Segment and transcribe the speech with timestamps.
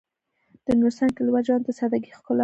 [0.65, 2.39] د نورستان کلیوال ژوند د سادهګۍ ښکلا ده.